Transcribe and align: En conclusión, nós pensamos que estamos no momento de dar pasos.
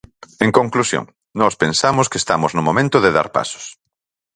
En 0.45 0.51
conclusión, 0.59 1.05
nós 1.39 1.53
pensamos 1.63 2.09
que 2.11 2.19
estamos 2.23 2.51
no 2.57 2.65
momento 2.67 2.97
de 3.03 3.13
dar 3.17 3.27
pasos. 3.37 3.65